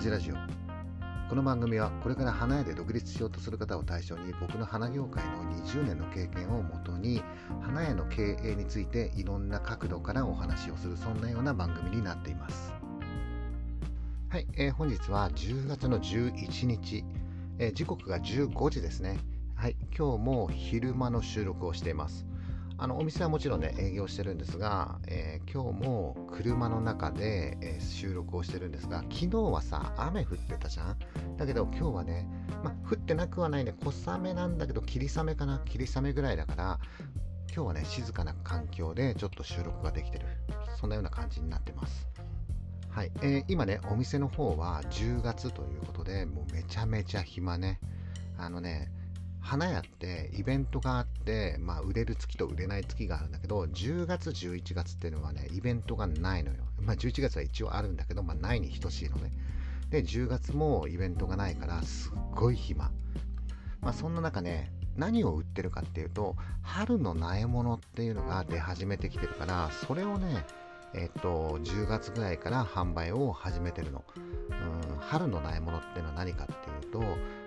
[0.00, 0.34] 親父ラジオ。
[1.28, 7.22] この番組はこれから花屋で独立しようとする方を対象に僕の花業界の20年の経験をもとに
[7.60, 12.72] 花屋の経営についていろんな角度からお話をするそんなような番組になっています。
[14.30, 17.04] はい、えー、本日は10月の11日、
[17.58, 19.18] えー、時刻が15時ですね。
[19.54, 22.24] はい今日も昼間の収録をしています。
[22.82, 31.36] あのお店はもちろんね営業してるんですが、えー、今日も車の中で、えー、収録をしてるんですが昨日はさ雨降ってたじゃん？
[31.36, 32.26] だけど今日はね、
[32.64, 35.60] ま降ってなくはないね小雨なんだけど霧雨かな？
[35.66, 36.78] 霧雨ぐらいだから
[37.54, 40.24] 今日はね静かな環境でちょっと収録ができてる。
[40.80, 42.08] そんなような感じになってます。
[42.88, 47.78] はい、えー、今ねお店の方は10月ということでもうめちゃめちゃ暇ね。
[48.38, 48.90] あのね
[49.40, 59.32] 花屋ってイベントがあって、まあ、売れる月と売れない月があるんだけど10月11月っていうのはねイベントがないのよ、まあ、11月は一応あるんだけど、まあ、ないに等しいのね。
[59.90, 62.90] で10月もイベントがないからすっごい暇。
[63.80, 70.44] まあそんな中ね何を売ってるかっていうと春の苗物っていうのが出始めてきてるからそれをね
[70.94, 74.04] えっと10月ぐらいから販売を始めてるの。
[74.16, 76.52] うん春の苗物っていうのは何かって
[76.86, 77.02] いうと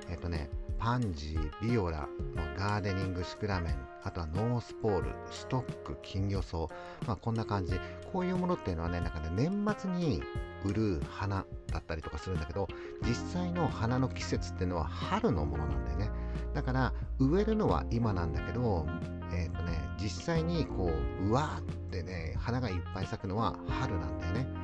[0.10, 0.50] えっとね
[0.84, 6.58] パンジー、ビオラのガーデニングシクラメン、あとはノースポール、ストック、金魚草、
[7.08, 7.80] まあ、こんな感じ。
[8.12, 10.22] こういうものっていうのはね、なんかね、年末に
[10.66, 12.68] 売る花だったりとかするんだけど、
[13.02, 16.10] 実際の花の季節っていうのは春のものなんだよね。
[16.54, 18.86] だから、植えるのは今なんだけど、
[19.32, 24.63] えっ、ー、とね、実際にこう、うわーってね、花がいっぱい咲くのは春なんだよね。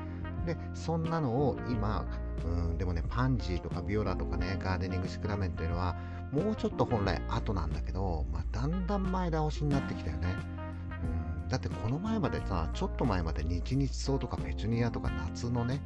[0.50, 2.05] で、そんなのを今、
[2.44, 5.95] うん、でもね、パンジーとかビオラとかね、ガーデニングシクラメンというのは、
[6.31, 10.36] もうちょっと本来後なんだけど、まあ、だんだん前倒しになってきたよね。
[11.44, 15.81] うん、だってこの前までさ、ちょっと前まで日々草とかペチュニアとか夏のね、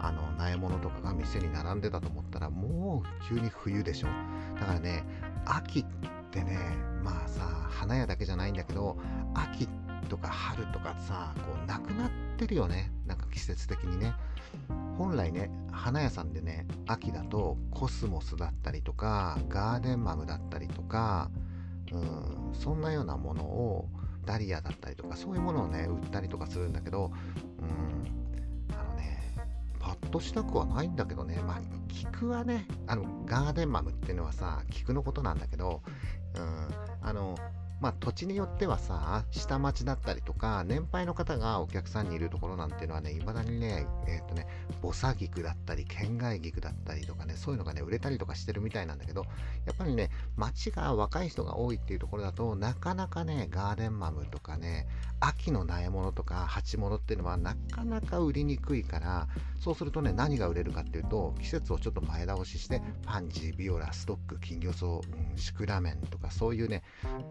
[0.00, 4.08] あの苗物とかが店に並んでたと思ったらもう急に冬でしょ
[4.60, 5.02] だからね
[5.46, 5.84] 秋っ
[6.30, 6.58] てね
[7.02, 8.98] まあさ花屋だけじゃないんだけど
[9.34, 9.83] 秋って
[10.14, 12.92] とか春とかさこうなくなってるよね。
[13.04, 14.14] なんか季節的にね。
[14.96, 21.30] 本来ね花屋さんでね秋だとコスモスだったりとかガーデンマムだったりとか
[21.90, 23.88] うんそんなようなものを
[24.24, 27.10] ダリアだったりとかそういうものをね売ったりとかするんだけど
[27.58, 27.64] う
[28.72, 29.20] んあのね
[29.80, 31.42] パッとしたくはないんだけどね。
[31.44, 35.82] まあ菊はねあのガーデンマムっていうのはさ菊のことなんだけど
[36.36, 36.68] うん
[37.02, 37.36] あの
[37.84, 44.46] まあ、土地によってはさ、下町だったりとか、年配の方がお客さんにいるところなんていうのはね、いまだにね、えっ、ー、とね、
[44.80, 49.26] ボサ菊だったり、県外菊だったりとかね、そういうのがね、売れたりとかしてるみたいなんだけど、
[49.66, 54.86] やっぱりね、町が若い人が多いっていうところだと、なかなかね、ガーデンマムとかね、
[55.20, 59.28] 秋の苗物とか鉢物っていうのはなかなか売りにくいから、
[59.60, 65.02] そうするとね、何が売れるかっていうと、季節をちょっと前倒しして、パンジー、ビオラ、ストック、金魚草、うん、
[65.36, 66.82] シクラメンとか、そういうね、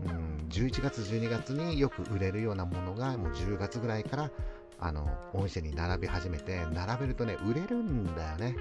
[0.05, 4.31] うん11月12月によく売れるようなものがもう10月ぐらいから
[4.79, 8.55] あのお店に並び始めて並べるとね売れるんだよね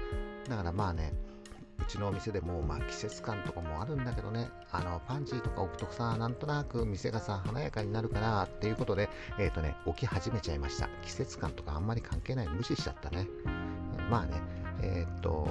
[0.47, 1.13] だからまあね
[1.79, 10.87] うちのお店でも、まあ、季節感とかもあるんだけどね、あの、パンジーとか置くとさ、なんとなく店がさ、華やかになるから、っていうことで、えっ、ー、とね、置き始めちゃいました。
[11.01, 13.27] 季節感とかあんまり関係ない、無視しちゃったね。
[14.09, 14.41] まあね、
[14.81, 15.47] えっ、ー、と、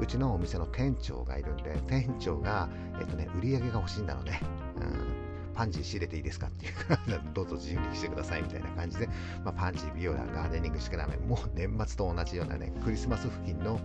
[0.00, 2.68] うちのお店の店長がいるんで、店長が、
[2.98, 4.40] えっ、ー、とね、売り上げが欲しいんだろうね。
[4.80, 5.15] うん
[5.56, 6.98] パンジー仕入れていいですかっていうか
[7.32, 9.08] どうぞ自由にしてくださいみたいな感じで、
[9.44, 13.80] まあ、パンジー、ビオラ、ガーデニングシクラメン、もう年末と同じようなね、クリスマス付近の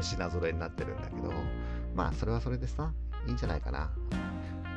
[0.00, 1.32] 品揃えになってるんだけど、
[1.94, 2.92] まあ、それはそれでさ、
[3.26, 3.90] いいんじゃないかな。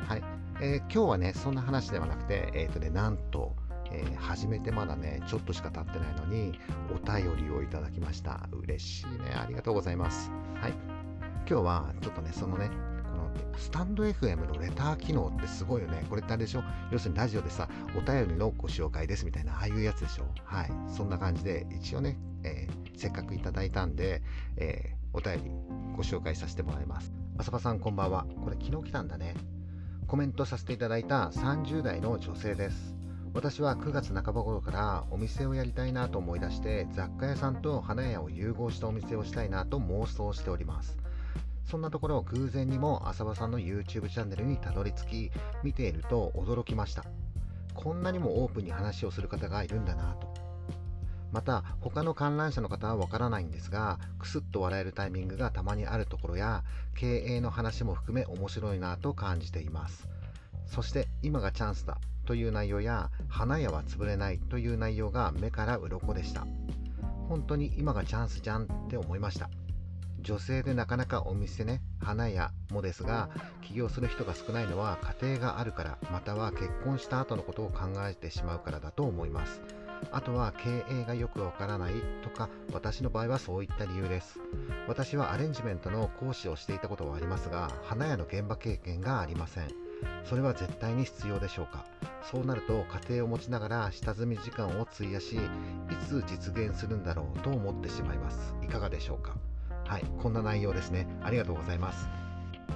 [0.08, 0.22] はい。
[0.60, 3.54] えー、今日はね、そんな話ではなくて、えっ、ー、とね、なんと、
[3.92, 6.58] えー、始めてまだね、ちょっとしか経ってないのに、
[6.90, 8.48] お便りをいただきました。
[8.52, 9.34] 嬉しいね。
[9.34, 10.30] ありがとうございます。
[10.60, 10.72] はい。
[11.48, 12.70] 今日はちょっとね、そのね、
[13.56, 16.04] スタンド FM のレター機能ってすごいよね。
[16.08, 16.62] これってあれでしょ？
[16.90, 20.24] 要するにラジオでさ、お便りのご紹介ですみたいな、ああいうやつでしょ？
[20.44, 20.70] はい。
[20.88, 24.22] そんな感じで、一応ね、えー、せっかくいただいたんで、
[24.56, 25.50] えー、お便り
[25.96, 27.12] ご紹介させてもらいます。
[27.38, 28.26] 浅場さんこんばんは。
[28.42, 29.34] これ昨日来たんだね。
[30.06, 32.94] コメントさせていただいた30代の女性です。
[33.32, 40.98] 私は9月半ば頃からお店をやりたいなと思い出して雑貨屋さんと花屋を融合したお店をしたいなと妄想しております。
[41.70, 45.30] そんなところを偶然にも浅場さんの YouTube チャンネルにたどり着き
[45.62, 47.04] 見ていると驚きました。
[47.74, 50.34] こんなにもオープンに話をする方がいるんだなと。
[51.30, 56.64] また他の観覧車の方はわからないんですがクスッと笑えるタイミングがたまにあるところや
[56.96, 60.08] 経営の話も含め面白いなと感じています。
[60.66, 66.48] そして今がチャンスだという内容や花屋は潰れないという内容が目から鱗でした。
[67.28, 69.48] 本当に今がチャンスじゃんって思いました。
[70.22, 73.30] 女性でなかなかお店ね花屋もですが
[73.62, 79.62] 起業する人が少ないのは家庭があるからまたは結婚した後のことを考えてしまうからだと思います。
[80.12, 84.38] あとは経営がよくわからないとか私の場合はそういった理由です。
[84.88, 89.68] 私はアレンジメントの講師をしていたことはありますが花屋の現場経験がありません。
[90.24, 91.84] それは絶対に必要でしょうか。
[92.30, 95.38] そうなると家庭を持ちながら下積み時間を費やしい
[96.06, 98.54] つ実現するんだろうと思ってしまいます。
[98.62, 99.36] いかがでしょうか？
[99.90, 101.08] はい、こんな内容ですね。
[101.20, 102.08] ありがとうございます。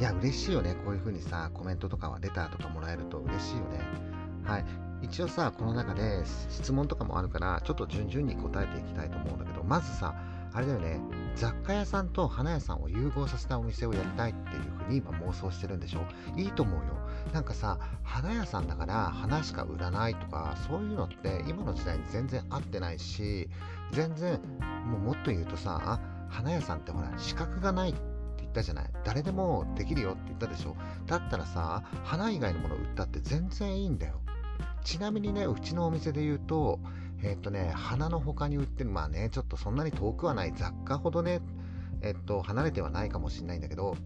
[0.01, 0.75] いや、嬉しいよね。
[0.85, 3.79] こういう風にさ、コメントとかはレターとかもらえると嬉しいよね。
[4.43, 4.65] はい。
[5.01, 10.13] 一応さ、この中で質問とかもあるから、ちょっと順々に答えていきたいと思うんだけど、まずさ、
[10.53, 11.01] あれだよね、
[11.37, 16.01] 雑貨屋さんと花屋さんを融合させたお店をやりたいっていう風に今妄想してるんでしょ？
[16.37, 16.83] いいと思うよ。
[17.33, 23.49] なんかさ、花屋さんだから花しか売らないとか、そういうのって今の時代に全然合ってないし、
[23.93, 24.41] 全然、
[24.85, 26.01] もうもっと言うとさ、
[26.35, 28.01] 花屋さんってほら資格がないって
[28.39, 28.91] 言ったじゃない。
[29.05, 30.77] 誰でもできるよって言ったでしょ。
[31.07, 34.21] だったらさ花以外のもの売ったって全然いいんだよ。
[34.83, 36.81] ちなみにねうちのお店で言うと
[37.23, 41.41] えっとね花の他に売ってるまあねちょっとそんなに遠くはない雑貨ほどね
[42.03, 43.97] えっと離れてはないかもしれないんだけど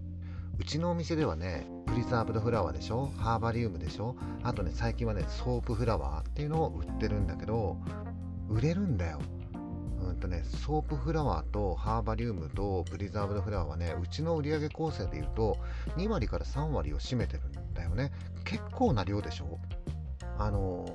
[0.59, 7.79] うちのお店ではねプリザーブドフラワーでしょハーバリウムでしょあとね最近はねソープフラワーっていうのを売ってるんだけど
[8.49, 9.21] 売れるんだよ。
[10.19, 15.57] とね、ソープフラワーとハーバリウムとプリザーブドフラワーはね、うちの売上構成でいうと
[15.97, 18.13] 2割から3割を占めてるんだよね。
[18.45, 19.59] 結構な量でしょ？
[20.39, 20.87] あの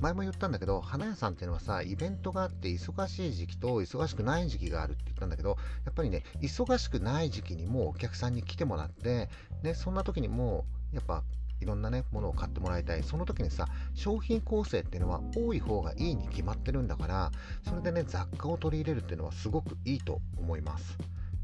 [0.00, 9.30] 前も言ったんだけど、花屋さんっていうのはさ、イベントがあって忙しい時期と忙しくない時期があるって言ったんだけど、やっぱりね、忙しくない時期にもお客さんに来てもらって、
[9.62, 11.22] ね、そんな時にも、やっぱ
[11.64, 13.02] いろんなね、ものを買ってもらいたい。
[13.02, 17.30] その時にさ、商品構成っていうのは多い方がいいに決まってるんだから、
[17.66, 20.98] それでね、雑貨を取り入れるっていうのはすごくいいと思います。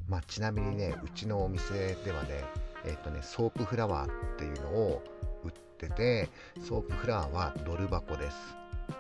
[0.09, 2.45] まあ、ちなみにね、うちのお店ではね、
[2.85, 5.03] えっ、とね、ソープフラワーっていうのを
[5.43, 6.29] 売ってて、
[6.61, 8.37] ソープフラワーはドル箱です。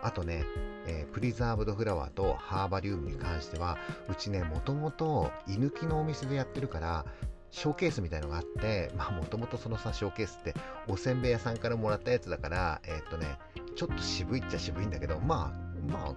[0.02, 0.44] あとね、
[0.87, 3.76] えー、プリザーブドフラワーとハーバリウムに関しては、
[4.08, 7.05] うちね、もともと居抜きのお店でやってるから、
[7.50, 10.55] ショーケースみたいのがあって、まあもともとそのさ、ショーケースって
[10.88, 13.26] おせんべい屋さんからもらったやつだから、えー、っとね、
[13.76, 16.14] ちょっと渋いっちゃ渋いんだけど、まあ、まあ、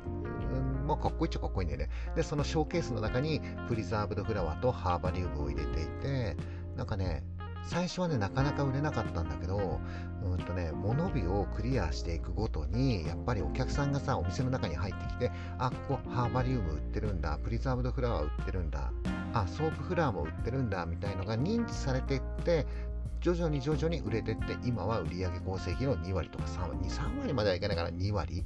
[0.86, 1.90] まあ、かっこいいっちゃかっこいいんだよね。
[2.16, 6.36] で、そのショーケースの中にプリザーブドフラワーとハーバリウムを入れていて、
[6.76, 7.24] なんかね、
[7.65, 9.80] 最初はね、なかなか売れなかったんだけど、
[10.24, 18.92] うんとね、物日をクリアしていくごとに、やっぱりお客さんがさ、お店の中に入ってきて、あ、ここハーバリウム売ってるんだ、プリザーブドフラワー売ってるんだ、
[19.33, 22.65] あ、ソープフラワーも売ってるんだ、みたいのが認知されていって、
[23.21, 28.45] 徐々に徐々に売れていって、今は売上構成比の2割とか3割、2、3割まではいかないから2割。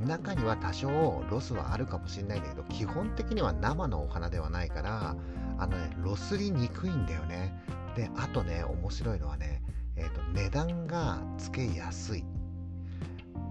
[0.00, 5.16] 中には多少ロスはあるかもしれないんだけど、基本的には生のお花ではないから、
[5.58, 7.54] あのね、ロスりにくいんだよね。
[7.96, 9.62] で、あとね、面白いのはね、
[9.96, 12.24] えーと、値段がつけやすい。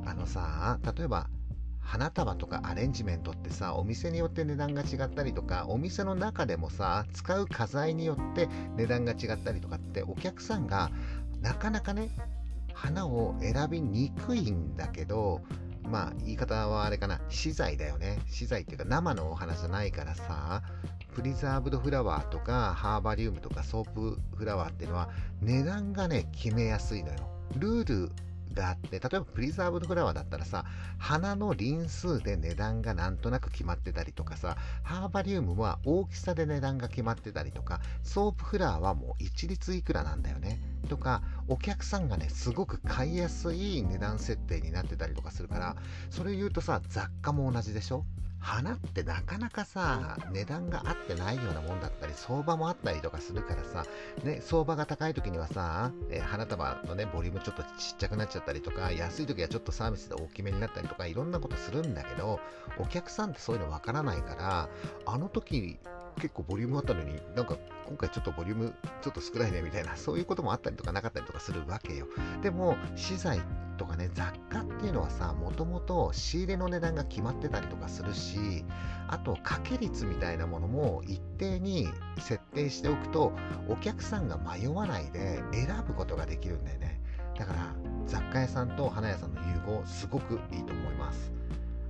[0.05, 1.27] あのさ、例えば
[1.85, 10.91] 花束とかアレンジメントってさ、お店によって値段が違ったりとか、お店の中でもさ、使う花材によって値段が違ったりとかって、お客さんが
[11.41, 12.09] なかなかね、
[12.73, 15.41] 花を選びにくいんだけど、
[15.87, 18.19] まあ言い方はあれかな、資材だよね。
[18.27, 20.61] 資材っていうか生のお花じゃないからさ、
[21.15, 25.09] プリザーブドフラワーとかハーバリウムとかソープフラワーっていうのは
[25.41, 27.15] 値段がね決めやすいのよ
[27.55, 28.11] ルール
[28.55, 30.65] があって例えばプリザーブドフラワーだったらさ
[30.97, 40.59] 花の輪数で値段がなんとなく決まってたりとかさハーバリウムは大きさで値段が決まってたりとかソープフラワーはもう一律いくらなんだよね。
[40.89, 45.75] とかお客さんがねすごく買いやすい値段設定になってたりとかするから
[46.11, 48.05] それ言うとさ雑貨も同じでしょ？
[48.45, 53.87] 花ってなかなかさ、値段が合ってないようなもんだったり、相場もあったりとかするからさ、
[54.23, 62.39] ね、相場が高い時にはさ、え、花束のね、ボリュームちょっとちっちゃくなっちゃったりとか、安い時はちょっとサービスで大きめになったりとか、いろんなことするんだけど、
[62.77, 64.69] お客さんってそういうのわからないから、
[65.07, 65.79] あの時
[66.15, 67.57] 結構ボリュームあったのに、なんか
[67.87, 72.07] 今回ちょっとボリュームちょっと少ないねみたいな、 そういうこともあったりとかなかったりとかするわけよ。
[72.41, 73.41] でも、資材
[73.77, 78.65] とかね、雑貨っていうのはさ、もともと仕入れの値段が決まってたりとかするし、
[79.07, 83.33] あと、掛け率みたいなものも一定に設定しておくと、
[83.67, 87.01] お客さんが迷わないで選ぶことができるんだよね。
[87.37, 87.75] だから、
[88.07, 91.33] 雑貨屋さんと花屋さんの融合、すごくいいと思います。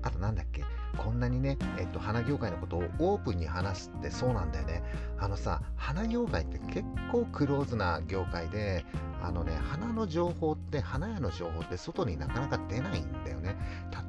[0.06, 0.64] あとなんだっけ？
[0.98, 4.82] こんなにね、えっと、花業界のことをオープンに話すってそうなんだよね。
[5.20, 8.86] あのさ、花業界って結構クローズな業界で、
[9.22, 13.58] あのね、花の情報って、花屋の情報って外になかなか出ないんだよね。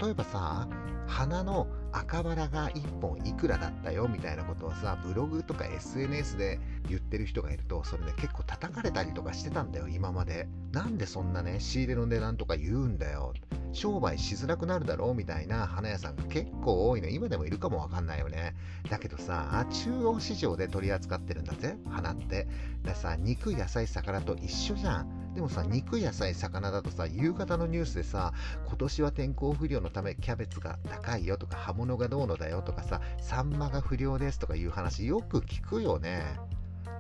[0.01, 0.69] 例えばさ、
[1.07, 10.49] 花の赤バラが1本いくらだったよみたいなことをさ、ブログとか SNS で言ってる人がいると、それね、結構叩かれたりとかしてたんだよ、今まで。
[10.73, 13.33] なんでそんなね、仕入れの値段とか言うんだよ。
[13.73, 17.09] 商売しづらくなるだろうみたいな花屋さんが結構多いの。
[17.09, 18.55] 今でもいるかもわかんないよね。
[18.91, 22.49] だけどさ、中央市場で取り扱ってるんだぜ、花って。
[22.85, 25.35] ださ、肉、野菜、魚と一緒じゃん。
[25.35, 28.33] でもさ、肉、野菜、魚だとさ、夕方のニュースでさ、
[28.67, 36.23] 今年は天候不良のためキャベツが高いよとか、葉物がどうのだよとかさ、サンマが不良ですとかいう話よく聞くよね。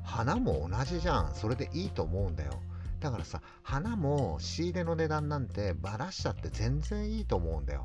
[0.02, 1.34] 花も同じじゃん。
[1.34, 2.52] それでいいと思うんだよ。
[3.00, 7.84] だからさ、花も仕入れの値段なんてばらしちゃって全然いいと思うんだよ。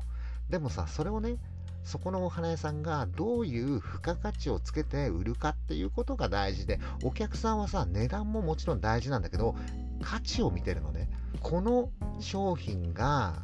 [0.50, 1.36] でもさ、それをね、
[1.82, 9.56] そこのお花屋さんがどういう付加価値をつけて売るかっていうことが大事で、お客さんはさ、値段ももちろん大事なんだけど、
[10.02, 11.10] 価値を見てるのね。
[11.40, 11.90] この
[12.20, 13.42] 商品が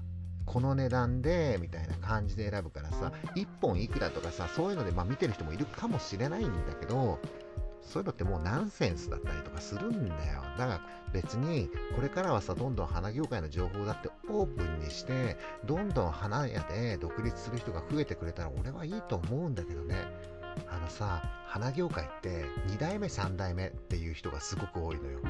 [0.48, 7.18] この値段でみたいな感じで選ぶからさ、1本いくらとかさ、そういうのでまあ見てる人もいるかもしれないんだけど、
[7.82, 10.42] そういうのってもうナンセンスだったりとかするんだよ。
[10.56, 10.80] だから
[11.12, 15.36] 別にこれからはさ、どんどん花業界の情報だってオープンにして、
[15.66, 19.96] どんどん花屋で独立する人が増えてくれたら俺はいいと思うんだけどね。
[20.66, 25.20] あのさ、花業界って2代目3代目っていう人がすごく多いのよ。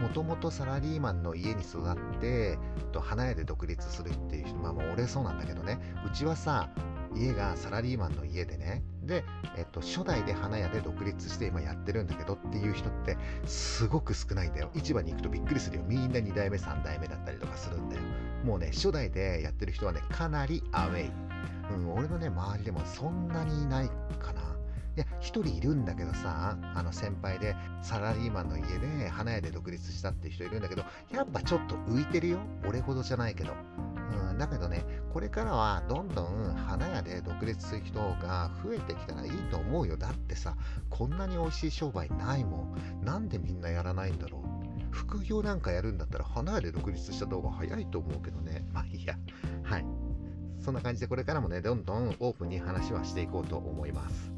[0.00, 2.58] もともとサラリーマンの家に育って、
[2.92, 6.68] と花屋で独立するっていう人、まあもう俺そうなんだけどね、うちはさ、
[7.16, 9.24] 家がサラリーマンの家でね、で、
[9.56, 14.70] えっと、初代で花屋で独立して今やってるんだけどっていう人ってすごく少ないんだよ。
[14.74, 15.84] 市場に行くとびっくりするよ。
[15.86, 18.02] みんな2代目、3代目だったりとかするんだよ。
[18.44, 21.10] もうね、初代でやってる人はね、かなりアウェイ。
[21.70, 23.88] うん、俺のね、周りでもそんなにいない
[24.18, 24.47] かな。
[24.98, 32.40] いや、一人いるんだけどさ、あの先輩でサラリーマンの家で花屋で独立したっていう人いるんだけど、やっぱちょっと浮いてるよ。
[32.66, 33.52] 俺ほどじゃないけど。
[34.30, 39.96] うん、だけどね、これからはどんどん花屋で独立する人が増えてきたらいいと思うよ。
[39.96, 40.56] だってさ、
[40.90, 43.04] こんなに美味しい商売ないもん。
[43.04, 44.42] なんでみんなやらないんだろう。
[44.90, 48.66] 副業なんかやるんだったら花屋で独立した方が早いと思うけどね。
[48.72, 49.16] まあいいや。
[49.62, 49.84] はい。
[50.58, 54.37] そんな感じでこれからもね、どんどんオープンに話はしていこうと思います。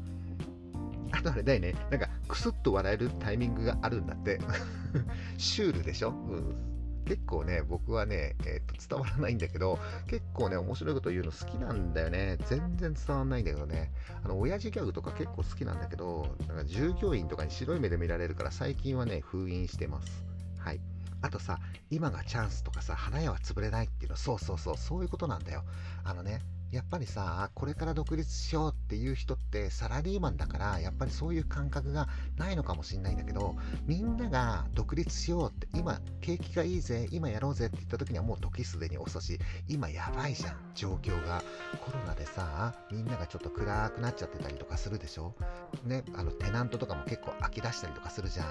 [1.11, 4.39] あとあれだよね、なんかクスッと笑えるタイミングがあるんだって。
[5.37, 6.71] シュールでしょ、うん
[7.05, 12.37] 結構ね、僕はね、えー、と伝わらないんだけど、結構ね、面白いこと言うの好きなんだよね。
[12.45, 13.91] 全然伝わらないんだけどね。
[14.23, 20.23] あの、親父ギャグとか結構好きなんだけど、なんか従業員とかに白い目で見られるから最近はね、封印してます。
[20.59, 20.79] はい。
[21.21, 25.63] あとさ、今がチャンスとかさ、花屋は潰れないっていうの、そうそうそう、そういうことなんだよ。
[26.03, 39.37] あのね、やっぱりさ、これから独立しようっていう人ってサラリーマンだから、やっぱりそういう感覚がないのかもしれないんだけど、みんなが独立しようって、今、景気がいいぜ、今やろうぜって言った時にはもう時すでに遅し、
[39.67, 41.43] 今やばいじゃん、状況が。
[41.85, 45.35] コロナでさ、みんながちょっと暗くなっちゃってたりとかするでしょ？
[45.83, 48.47] ね、あの、テナントとかも結構飽き出したりとかするじゃん。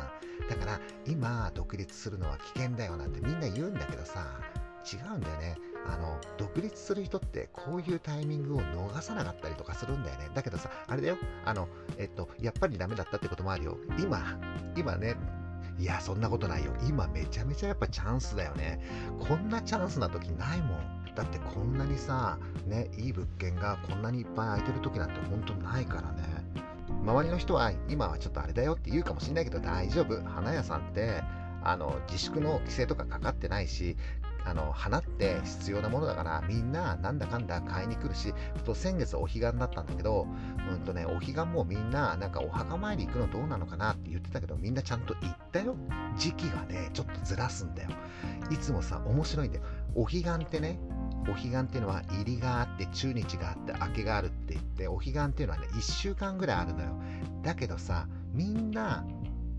[0.49, 4.27] だから、今、独立するのは危険だよなんてみんな言うんだけどさ、
[4.93, 5.57] 違うんだよね。
[5.87, 10.31] あの、独立する人ってこういうタイミングを逃さなかったりとかするんだよね。
[10.35, 11.19] だけどさ、あれだよ。
[11.45, 11.69] あの、
[11.99, 13.79] えっと、やっぱりダメだったってこともあるよ。
[13.99, 14.39] 今、
[14.77, 15.17] 今ね、
[15.79, 16.73] いや、そんなことないよ。
[16.87, 18.81] 今めちゃめちゃやっぱチャンスだよね。
[19.19, 21.01] こんなチャンスな時ないもん。
[21.15, 26.41] だってこんなにさ、ね、いい物件がこんなにいっぱい空いてる時なんて本当ないからね。
[27.03, 30.23] 周りの人は今はちょっとあれだよって言うかもしんないけど大丈夫。
[30.23, 31.23] 花屋さんって
[31.63, 33.97] あの自粛の規制とかかかってないし
[34.45, 40.27] あの花って必要なものだからみんななんだかんだ買いに来るしと先月お彼岸だったんだけど
[40.71, 45.77] うんとねお彼岸もみんななんかお墓参り行くのどうなのかなって言ってたけどみんなちゃんと行ったよ。
[46.17, 47.91] 時期がねちょっとずらすんだよ。
[48.51, 49.65] いつもさ面白いんだよ。
[49.95, 50.79] お彼岸ってね
[51.29, 57.01] お彼岸っていうのは入りがあって中日があって明けがあるって言ってお彼岸っていうのはね1週間ぐらいあるのよ。
[57.43, 59.05] だけどさみんな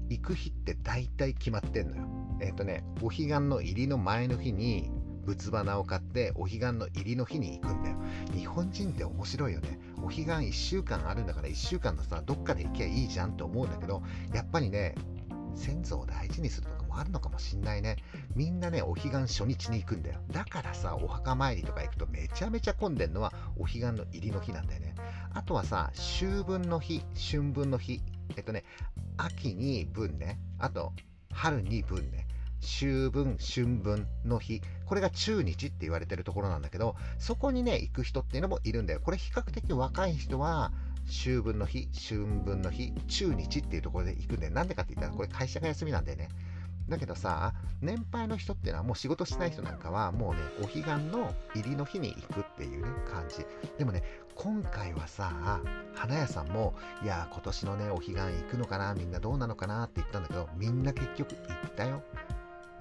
[0.09, 2.20] 行く日って大体決まってんのよ。
[2.41, 4.91] えっ、とね、お彼岸の入りの前の日に
[5.25, 7.97] 仏花を買ってお彼岸の入りの日に行くんだよ。
[8.33, 9.79] 日本人って面白いよね。
[10.03, 14.01] お彼岸1週間あるんだから1週間のさ、どっかで行きゃいいじゃんって思うんだけど、
[14.33, 14.95] やっぱりね、
[15.55, 17.97] 先祖を大事にするとかもあるのかもしんないね。
[18.35, 20.19] みんなね、お彼岸初日に行くんだよ。
[20.31, 24.95] だからさ、お墓参りとか行くとめちゃめちゃ混んでんのはお彼岸の入りの日なんだよね。
[25.33, 28.01] あとはさ、秋分の日、春分の日。
[28.35, 28.63] えっとね、
[29.17, 30.39] 秋に分ね。
[30.57, 30.93] あと、
[31.33, 32.27] 春に分ね。
[32.61, 38.99] 秋分、春分の日、これが中日って言われてるところなんだけど、そこにね、行く人っていうのもいるんだよ。
[39.01, 40.71] これ比較的若い人は、
[41.07, 44.49] 秋分の日、春分の日、中日っていうところで行くんで。
[44.49, 46.29] なんでかって言ったら、これ会社が休みなんだよね。
[46.89, 53.45] だけどさ、年配の人っていうのはもう仕事しない人なんかはもうね、お彼岸の入りの日に行くっていうね、感じ。
[53.77, 54.03] でもね、
[54.35, 55.61] 今回はさ、
[55.95, 56.73] 花屋さんも、
[57.03, 62.03] いや、今年のね、お彼岸行くのかな、みんなどうなのかなって言ったんだけど、みんな結局行ったよ。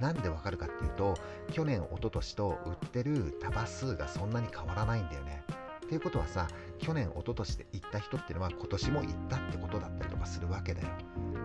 [0.00, 1.14] なんでわかるかっていうと、
[1.52, 5.44] 去年、一昨年と売ってる束数がそんなに変わらないんだよね。
[5.84, 10.88] っていうことはさ、去年、一昨年で行った人っていうのは今年も行ったってことだったりとかするわけだよ。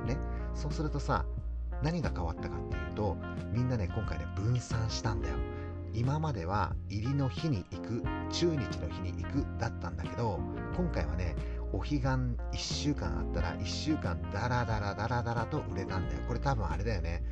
[0.06, 0.18] ね。
[0.54, 1.26] そうするとさ、
[1.82, 3.18] 何が変わったかっていうと
[3.52, 5.36] みんなね今回ね分散したんだよ。
[5.94, 10.40] 今までは入りの日に行く中日の日に行くだったんだけど
[10.76, 11.38] 今回はね
[11.72, 16.22] お彼岸1週間あったら1週間ダラダラダラダラと売れたんだよ。
[16.28, 17.24] これ多分あれだよね。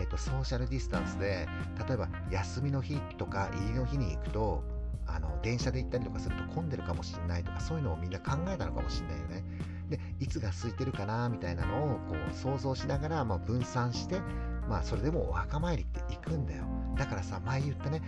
[0.00, 1.48] えっとソーシャルディスタンスで
[1.88, 4.62] 例えば休みの日とか入りの日に行くと
[5.08, 9.44] あの電車で行ったりとかすると混んでるかもしれないとかそういうのをみんな考えたのかもしれないよね。
[9.88, 14.20] でいつが空いてるかなみたいなのをこう想像しながら、まあ、分散して
[14.68, 16.64] まあそれでもお墓参りって行くんだよ。
[16.96, 18.02] だからさ前言ったね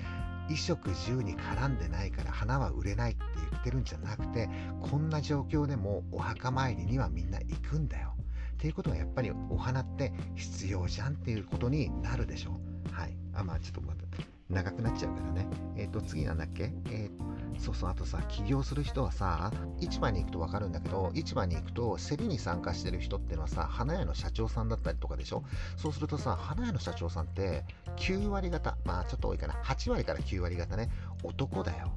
[0.45, 4.49] 衣食住に絡んでないから花は売れないって言ってるんじゃなくて
[4.83, 8.15] こんな状況でもお墓参りにはみんな行くんだよ。
[8.55, 12.61] っていうことはやっぱりお花って必要じゃんっていうことになるでしょ。
[12.93, 13.17] はい。
[13.33, 14.30] あまあちょっと待って。
[14.51, 15.47] 長くなっちゃうからね。
[15.77, 16.73] えっ、ー、と次なんだっけ？
[16.91, 25.45] えっ、ー、そうそう、あとさ、起業する人はさ、市場に行くと分かるんだけど、市場に行くと、競りに参加してる人ってのはさ、花屋の社長さんだったりとかでしょ？
[25.77, 27.65] そうするとさ、花屋の社長さんって、
[27.97, 30.91] 9割方、まあちょっと多いかな、8割から9割方ね、
[31.23, 31.93] 男だよ。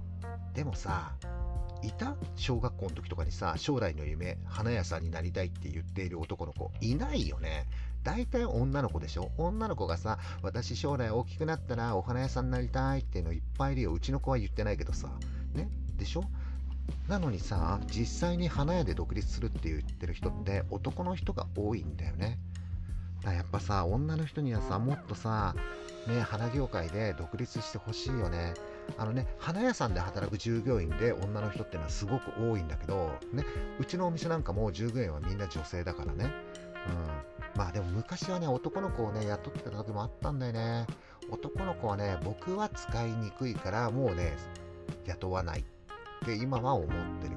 [0.53, 1.15] でもさ、
[1.81, 2.15] いた？
[2.35, 7.65] 小学校の時とかにさ、将来の夢、花屋さんになりたいって言っている男の子、いないよね。
[8.03, 9.31] 大体女の子でしょ？
[9.37, 13.93] 女の子がさ、私将来大きくなったらお花屋さんになりたいっていうのいっぱいいるよ。
[13.93, 15.09] うちの子は言ってないけどさ。
[15.53, 15.69] ね？
[15.97, 16.23] でしょ？
[17.07, 22.37] なのにさ実際に花屋で独立するって言ってる人って男の人が多いんだよね。
[23.21, 25.55] だからやっぱさ女の人にはさもっとさ
[26.07, 28.53] ね花業界で独立してほしいよね。
[28.97, 33.45] あのね花屋さんで働く従業員で女の人ってのはすごく多いんだけどね
[33.79, 36.25] うちのお店なんかも従業員はみんな女性だからね。
[36.25, 37.32] うん。
[37.55, 40.87] まあでも昔はね男の子をね雇ってた時もあったんだよね
[41.29, 44.35] 男の子はね僕は使いにくいからもうね
[45.05, 45.63] 雇わないっ
[46.25, 46.89] て今は思っ
[47.21, 47.35] てる。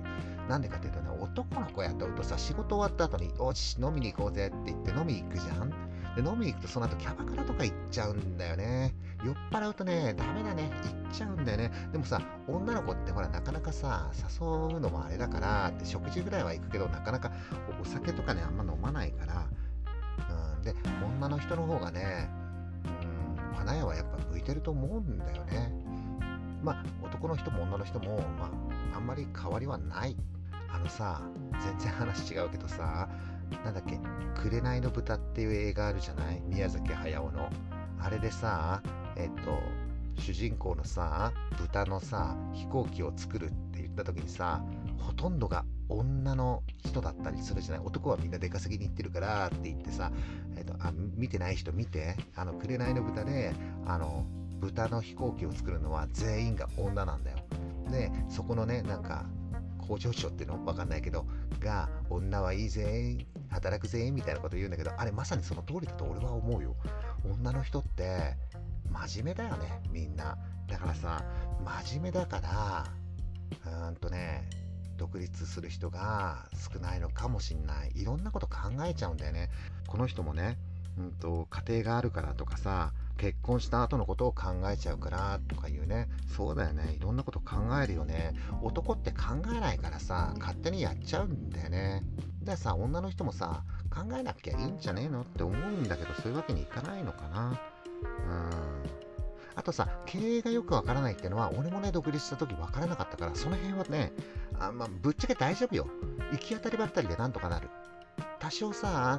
[0.49, 5.71] なんでかっていうとね、男の子雇うとさ、仕事終わった後に、よし、飲みに行こうぜって言って飲み行くじゃん。
[6.15, 8.95] で、飲みに行くとその後キャバクラとか行っちゃうんだよね。
[9.25, 10.71] 酔っ払うとね、ダメだね。
[11.03, 11.73] 行っちゃうんだよね。
[11.91, 17.33] でもさ、女の子ってほら、なかなかさ、誘うのもあれだから、食事ぐらいは行くけど、なかなか
[17.83, 19.47] お酒とかね、あんま飲まないから。
[20.57, 20.75] うん、で、
[21.19, 22.29] 女の人の方がね、
[23.49, 25.73] うん、花屋はやっぱ向いてると思うんだよね。
[26.63, 30.17] まあ、男の人も女の人も、まあ、あんまり変わりはない。
[30.69, 31.23] あのさ、
[31.63, 33.09] 全然話違うけどさ、
[33.65, 34.01] なんだっけ、
[34.35, 36.41] 紅の豚っていう映画あるじゃない？
[36.41, 37.49] 宮崎駿の。
[38.01, 38.83] あれでさ、
[39.17, 39.59] えっと、
[40.21, 44.63] 主人公のさ、豚のさ、飛行機を作るって言った時にさ、
[44.99, 47.87] ほとんどが女の人だったりするじゃない？
[47.87, 50.11] 男はみんな出稼ぎに行ってるからって言ってさ、
[50.57, 53.55] えっと、あ見てない人見て、あの、紅の豚で、
[53.87, 54.27] あの、
[54.61, 57.39] 豚の飛行機を作るのは全員が女なんだよ。
[57.91, 59.27] で、そこのね、なんか、
[59.87, 60.65] 工場長っていうの？
[60.65, 61.27] わかんないけど、
[61.61, 66.75] が、女はいいぜ、働くぜ、みたいなこと言うんだけど、あれまさにその通りだと俺は思うよ。
[67.25, 68.37] 女の人って、
[68.91, 70.37] 真面目だよね、みんな。
[70.67, 71.25] だからさ、
[71.85, 72.87] 真面目だから、
[73.65, 74.49] うーんとね、
[74.97, 77.93] 独立する人が少ないのかもしんない。
[77.95, 79.51] いろんなこと考えちゃうんだよね。
[79.87, 80.59] この人もね、
[80.99, 86.09] うんと、家庭があるからとかさ、結婚した後のことを考えちゃうからとか言うね。
[86.37, 86.95] そうだよね。
[86.95, 88.35] いろんなこと考えるよね。
[88.63, 92.03] 男って考えないからさ、勝手にやっちゃうんだよね。
[92.43, 95.23] でさ、女の人もさ、考えなきゃいいんじゃねえの？
[95.23, 97.49] って思うんだけど、そういうわけにいかないのかな。
[97.49, 97.57] うん。
[99.55, 104.13] あとさ、経営がよくわからないっていうのは、俺もね、独立した時わからなかったから、その辺はね、
[104.59, 105.87] あまあ、ぶっちゃけ大丈夫よ。
[106.33, 107.69] 行き当たりばったりでなんとかなる。
[108.39, 109.19] 多少さ、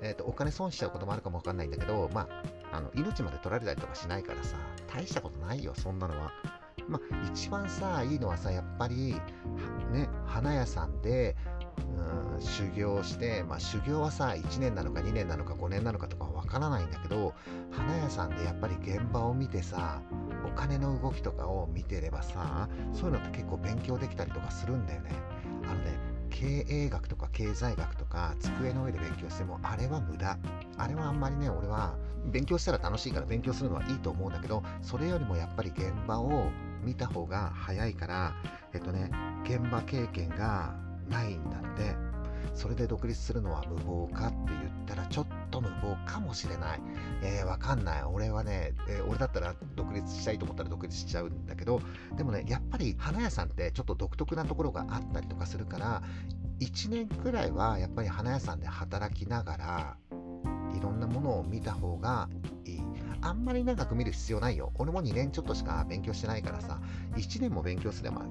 [0.00, 2.28] えーと、お金損しちゃうこともあるかもわかんないんだけど、ま
[2.72, 4.56] あ、あの命まで取られたりとかしないからさ、
[4.92, 6.32] 大したことないよ、そんなのは。
[6.88, 9.14] まあ、一番さ、いいのはさ、やっぱり、
[9.92, 11.36] ね、花屋さんで、
[11.78, 17.34] うん、修行して、まあ、修行はさ、1年なのか2年なのか5年なのかとかわからないんだけど、
[17.70, 20.02] 花屋さんでやっぱり現場を見てさ、
[20.44, 25.10] お金の動きとかを見てればさ、そういうのって結構勉強できたりとかするんだよね。
[25.64, 30.38] あのね、経営学とか経済学とか机の上で勉強してもあれは無駄
[30.78, 31.94] あれはあんまりね俺は
[32.26, 36.50] 勉強したら楽しいから勉強するのはいいと思うんだけどそれよりもやっぱり現場を
[36.82, 38.34] 見た方が早いから
[38.72, 39.10] えっとね
[39.44, 40.74] 現場経験が
[41.12, 42.12] ないんだって
[42.54, 46.80] それで独立するのは無謀かって言ったらちょっと無謀かもしれない。
[47.22, 48.02] えー、わかんない。
[48.04, 51.80] 俺はね、えー、俺だったら独立したいと思ったら独立しちゃうんだけど、
[52.16, 56.02] でもね、やっぱり花屋さんってちょっと独特なところがあったりとかするから、
[56.60, 59.96] 1年くらいはやっぱり花屋さんで働きながら、
[60.76, 62.28] いろんなものを見た方が
[62.64, 62.82] いい。
[63.22, 64.72] あんまり長く見る必要ないよ。
[64.74, 66.80] 俺も2年ちょっとしか勉強してないからさ、
[67.16, 68.22] 1年も勉強すれば、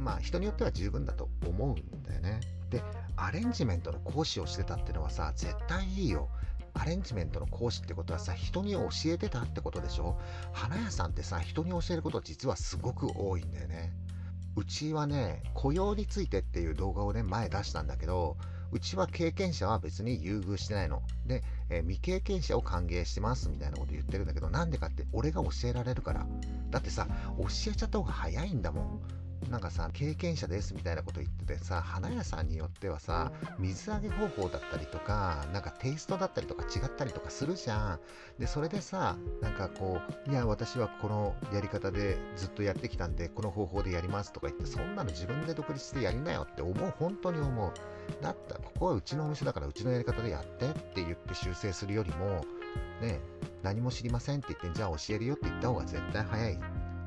[0.00, 2.40] まあ人によっては十分だと思うんだよね。
[2.70, 2.82] で、
[3.16, 6.28] アレンジメントの講師をしてたってのはさ、絶対いいよ。
[6.72, 10.16] アレンジメントの講師ってことはさ、人に教えてたってことでしょ？
[10.52, 13.92] 花屋さんってさ、人に教えること実はすごく多いんだよね。
[14.56, 18.36] うちはね、雇用についてっていう動画をね、前出したんだけど、
[18.72, 21.02] うちは経験者は別に優遇してないの。
[21.26, 26.26] で、えー、未経験者を歓迎してますみたいなこと言ってるんだけど、なんでかって俺が教えられるから。
[26.70, 29.00] だってさ、教えちゃった方が早いんだもん。
[29.50, 38.00] なんかさ経験者ですみたいなこと言っててさ花屋さんによってはさ水揚げ方法だったりとかなんかテイストだったりとか違ったりとかするじゃん。
[38.38, 47.72] でそれでさなんかこういや私はこのやり方でずっとやってきたんでこの方法でやりますとか言ってそんなの自分で独立してやりなよって思う本当に思う。
[48.22, 52.44] だったらここはうちのお店だからうちのやり方でやってって言って修正するよりも
[53.00, 53.20] ね
[53.62, 56.58] 何も知りませんって言ってじゃあ教えるよって言った方が絶対早い。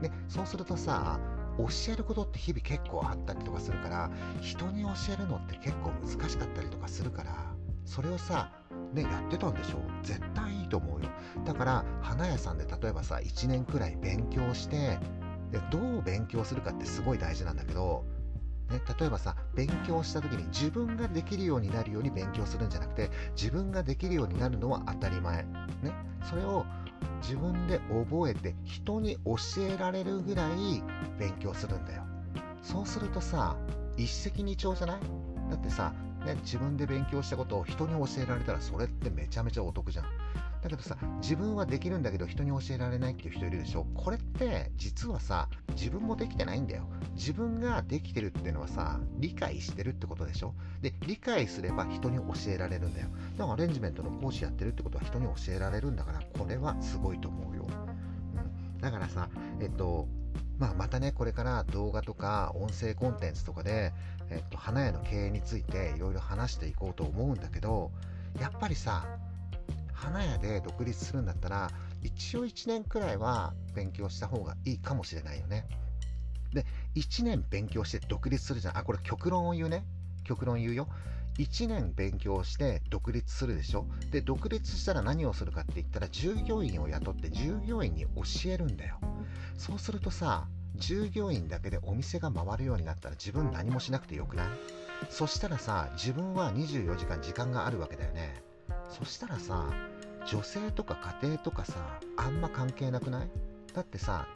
[0.01, 1.19] ねそうするとさ
[1.57, 4.11] 教えることって日々結構あったりとかするから
[4.41, 7.53] 人に教えるのって結構難しかったりとかするから
[7.85, 8.51] それをさ
[8.93, 9.77] ねやってたんでしょ？
[10.03, 11.09] 絶対いいと思うよ。
[11.45, 14.97] だから花屋さんで例えばさ1年くらい勉強して
[15.51, 18.05] でどう勉強するかってすごい大事なんだけど
[18.69, 25.91] ね、例えばさ勉強した時に自分ができるようになるように勉強するんじゃなくて自分ができるようになるのは当たり前、ね、
[26.23, 26.65] それを
[27.23, 30.83] 自分で覚えて人に教えられるぐらい
[31.17, 32.03] 勉強するんだよ。
[32.61, 33.55] そうするとさ
[33.97, 34.99] 一石二鳥じゃない？
[35.49, 35.93] だってさ、
[36.25, 40.05] ね、自分で勉強したことを人に教えられたらそれってめちゃめちゃお得じゃん。
[40.63, 43.85] だけどさ自分はできるんだけど人に教えられないっていう人いるでしょ？
[43.93, 46.87] これって実はさ自分もできてないんだよ。
[47.15, 50.53] 自分ができてるっていうのはさ理解してるってことでしょ？
[50.81, 53.09] で理解すれば人に教えられるんだよ。
[53.37, 60.07] だからアレンジメントの講師やってるってことは人に教えられるんだからこれはすごいと思うよ、うん、だからさえっと
[60.59, 63.91] まあ、またね、これから動画とか音声コンテンツとかで、
[64.29, 67.91] えっと、花屋の経営についていろいろ話していこうと思うんだけど、
[68.39, 69.03] やっぱりさ、
[70.03, 75.65] 花屋で独立するんだったら一応1年くらいは勉強した方がいいかもしれないよね。
[76.53, 78.77] で1年勉強して独立するじゃん。
[78.77, 79.85] あこれ極論を言うね。
[80.25, 80.87] 極論言うよ。
[81.39, 83.87] 1年勉強して独立するでしょ。
[84.11, 88.99] で独立したら何をするかって言ったら従業員を雇って従業員に教えるんだよ。
[89.57, 94.47] そうするとさ従業員だけでお店が回るようになったら自分何もしなくてよくない？
[95.09, 98.43] そしたらさ自分は24時間時間があるわけだよね。
[98.89, 99.71] そしたらさ
[100.25, 101.73] 女性とか家庭とかさ
[102.17, 103.29] あんま関係なくない？
[103.73, 104.27] だってさ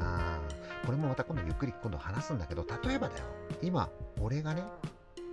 [0.00, 0.40] あ
[0.84, 3.24] これもまた今度ゆっくり今度話すんだけど例えばだよ。
[3.62, 3.88] 今
[4.20, 4.62] 俺がね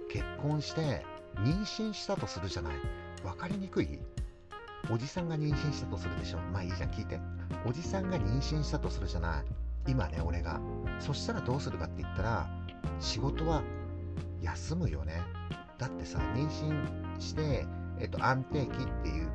[0.10, 1.06] 結婚して
[1.38, 2.74] 妊娠したとするじゃない？
[3.24, 4.00] 分かりにくい？
[4.92, 6.40] おじさんが妊娠したとするでしょ？
[6.54, 7.20] まあいいじゃん聞いて。
[7.68, 9.92] おじさんが妊娠したとするじゃない？
[9.92, 10.60] 今ね俺が。
[11.00, 12.48] そしたらどうするかって言ったら
[13.00, 13.64] 仕事は
[14.42, 15.22] 休むよね。
[15.78, 17.66] だってさ妊娠して
[17.98, 19.30] えっと、安定期っていう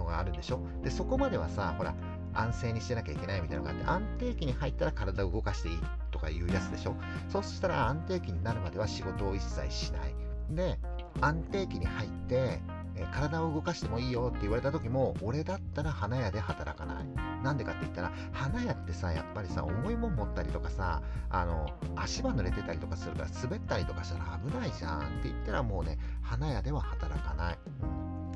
[0.00, 0.60] のがあるでしょ？
[0.82, 1.94] でそこまではさほら
[2.34, 5.78] 安静にしてなきゃいけないみたいなのがあって安定期に入ったら体を動かしていい
[6.10, 6.94] とかいうやつでしょ？
[7.28, 10.14] そうしたら安定期になるまでは仕事を一切しない。
[10.50, 10.78] で
[11.20, 12.60] 安定期に入って
[12.96, 17.04] え体を動かしてもいいよって言われた時も俺だったら花屋で働かない。
[17.44, 27.58] なんでかって言ったら花屋ってさやっぱりさ重いもん持ったりとかさあの足場濡れてたりとかするから滑ったりとかしたら危ないじゃんって言ったらもうね花屋では働かない、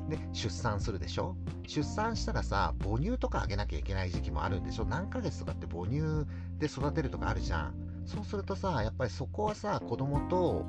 [0.09, 1.35] で出産するでしょ？
[1.67, 4.85] 出産したらさ母乳とかあげなきゃいけない時期もあるんでしょ？
[4.85, 6.27] 何ヶ月とかって母乳
[6.59, 7.73] で育てるとかあるじゃん。
[8.05, 10.65] そうするとさやっぱりそこはさ子供とお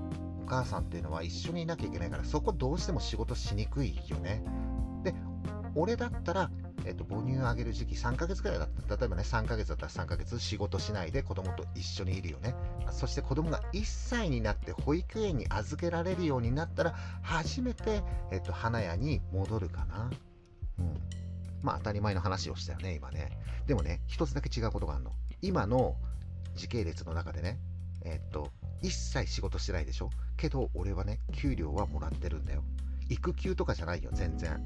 [0.47, 4.43] 母さんっていうのは一緒にいなきゃいけないからそこどうしても仕事しにくいよね。
[5.03, 5.15] で
[5.75, 6.51] 俺だったら
[6.87, 8.97] えっと、母乳あげる時期3ヶ月くらいだった。
[8.97, 12.55] 例えばね3ヶ月だったら3ヶ月仕事しないで子供と一緒にいるよね。
[12.91, 20.11] そして子供が1歳になって保育園に預けられるようになったら初めて、えっと、花屋に戻るかな。
[20.79, 20.95] うん。
[21.63, 23.31] まあ当たり前の話をしたよね今ね。
[23.67, 25.13] でもね一つだけ違うことがあるの。
[25.43, 25.97] 今の
[26.55, 27.59] 時系列の中でね
[28.05, 30.11] えっと一切仕事してないでしょ？
[30.37, 32.63] けど俺はね給料はもらってるんだよ。
[33.09, 34.61] 育休とかじゃないよ全然。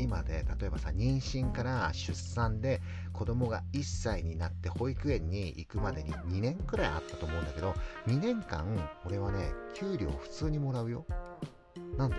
[0.00, 2.80] 今で例えばさ妊娠から出産で
[3.12, 7.74] 子供が1歳になって保育園に行くまでに2年くらいあったと思うんだけど
[8.06, 8.66] 2年間
[9.04, 11.04] 俺はね給料普通にもらうよ。
[11.96, 12.16] なんで？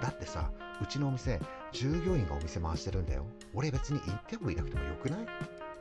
[0.00, 0.50] だってさ
[0.82, 1.40] うちのお店
[1.72, 3.26] 従業員がお店回してるんだよ。
[3.54, 5.26] 俺別に行ってもいなくてもよくない？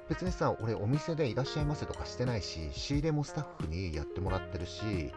[0.10, 5.12] 別にさ俺お店でいらっしゃいませとかしてないし仕入れもスタッフにやってもらってるし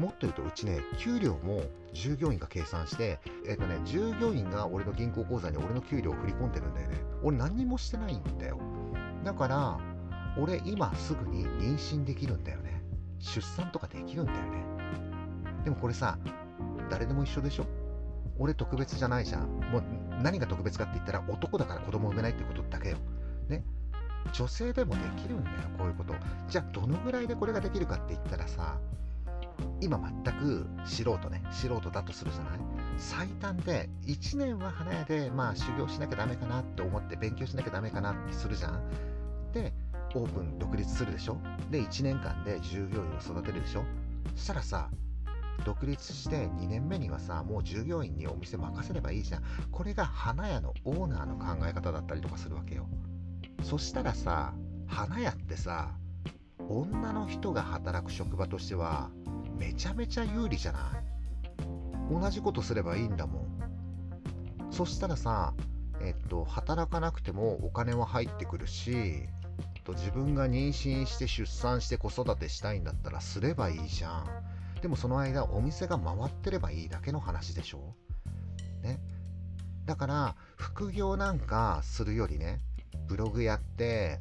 [0.00, 6.96] もっと言うとうちね給料も従業員が計算してえっ、ー、とね従業員が俺の銀行口座に俺の給料を振り込んでるんだよね。
[7.22, 8.58] 俺何にもしてないんだよ。
[9.24, 9.78] だから
[10.38, 12.82] 俺今すぐに妊娠できるんだよね。
[13.18, 14.64] 出産とかできるんだよね。
[15.64, 16.18] でもこれさ
[16.88, 17.66] 誰でも一緒でしょ。
[18.38, 19.48] 俺特別じゃないじゃん。
[19.70, 19.82] もう
[20.22, 22.96] 何が特別かって言ったら男だから子供産めないってことだけよ。
[23.50, 23.62] ね。
[24.32, 26.14] 女性でもできるんだよこういうこと。
[26.48, 28.78] じゃあどのぐらいでこれができるかって言ったらさ
[29.80, 32.58] 今全く素人ね素人だとするじゃない？
[32.98, 38.80] 最短で1年は花屋でまあ修行しなきゃダメかなって思って勉強しなきゃダメかなってするじゃん。
[39.52, 39.72] で
[40.14, 41.38] オープン独立するでしょ？
[41.70, 43.84] で1年間で従業員を育てるでしょ？
[44.34, 44.90] そしたらさ
[45.64, 49.42] 独立して2年目にはさもう従業員にお店任せればいいじゃん。
[49.70, 52.86] これが花屋のオーナーの考え方だったりとかするわけよ。
[53.62, 54.52] そしたらさ
[54.86, 55.90] 花屋ってさ
[56.68, 59.10] 女の人が働く職場としては
[59.60, 60.80] めちゃめちゃ有利じゃな
[62.10, 62.20] い？
[62.20, 64.72] 同じことすればいいんだもん。
[64.72, 65.52] そしたらさ
[66.00, 69.28] えっと働かなくてもお金は入ってくるしえ
[69.78, 74.26] っと自分が妊娠して出産して子育てしたいんだったらすればいいじゃん。
[74.80, 77.94] でもその間お店が回ってればいいだけの話でしょ？
[78.82, 78.98] ね？
[79.84, 82.60] だから副業なんかするよりね
[83.06, 84.20] ブログやって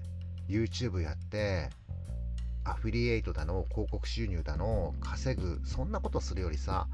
[0.49, 1.69] YouTube やって
[2.69, 6.87] アフィリエイトだの広告収入だの稼ぐそんなことするよりさ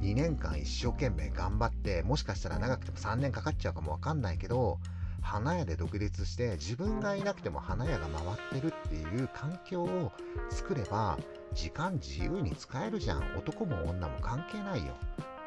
[0.00, 4.78] 2年間一生懸命頑張ってもしかしたら長くても3年かかっちゃうかもわかんないけど
[5.22, 10.12] 花屋で独立して自分がいなくても花屋が回ってるっていう環境を
[10.50, 11.18] 作れば
[11.52, 13.22] 時間自由に使えるじゃん。
[13.36, 14.94] 男も女も関係ないよ。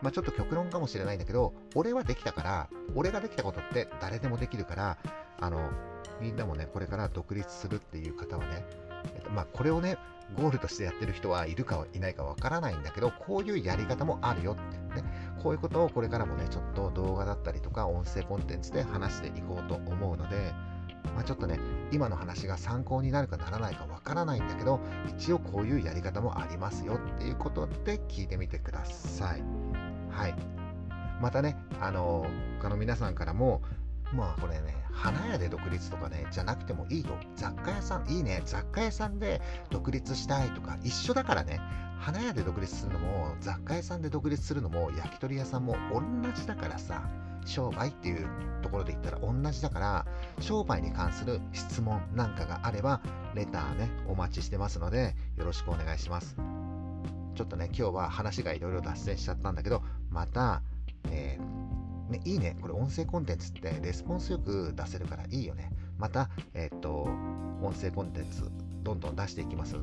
[0.02, 4.98] まあちょっと極論かもしれないんだけど俺はできたから俺ができたことって誰でもできるから
[5.40, 5.72] あの
[6.22, 8.66] みんなもねこれから独立するっていう方はね、
[9.34, 9.98] まあ、これをね、
[10.36, 14.56] ゴールとしてやってる人はいるかいないかわからないんだけど、こういうやり方もあるよっ
[14.94, 15.08] て、ね。
[15.42, 20.54] こういうことをこれからもね、ちょっと動画だったりとか、音声コンテンツで話していこうと思うので、
[21.16, 21.60] まあ、ちょっとね、
[21.92, 29.44] 今の話が参考になるかならないかわからないんだけど、一応こういうやり方もありますよっていうことで聞いてみてください。
[30.10, 30.36] はい。
[31.22, 32.26] またね、あの
[32.62, 33.62] 他の皆さんからも、
[34.14, 37.18] まあこれね、花屋で独立とかね、じゃなくてもいいよ。
[37.36, 38.42] 雑貨屋さん、いいね。
[38.46, 41.60] 雑貨屋さんで独立したいとか、一緒だからね。
[42.00, 46.02] 花屋で独立するのも、雑貨屋さんで独立するのも、焼き鳥屋さんも同
[46.34, 47.10] じだからさ。
[47.46, 48.28] 商売っていう
[48.62, 50.06] ところで言ったら同じだから、
[50.40, 53.02] 商売に関する質問なんかがあれば、
[53.34, 56.36] レターね、お待ちしてますので、よろしくお願いします。
[57.36, 60.62] ちょっとね、今日は話がいろいろ脱線しちゃったんだけど、また、
[61.10, 61.79] えー
[62.10, 62.58] ね、いいね。
[62.62, 65.72] これ音声コンテンツってレスポンスよく出せるからいいよね。
[65.98, 67.08] また、えっ、と、
[67.62, 68.50] 音声コンテンツ
[68.84, 69.76] どんどん出していきます。